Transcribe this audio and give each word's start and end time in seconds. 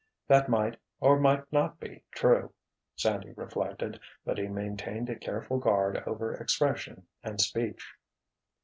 That 0.27 0.49
might, 0.49 0.77
or 0.99 1.19
might 1.19 1.43
not 1.53 1.79
be 1.79 2.01
true, 2.09 2.51
Sandy 2.95 3.33
reflected; 3.33 3.99
but 4.25 4.39
he 4.39 4.47
maintained 4.47 5.11
a 5.11 5.15
careful 5.15 5.59
guard 5.59 6.01
over 6.07 6.33
expression 6.33 7.05
and 7.23 7.39
speech. 7.39 7.93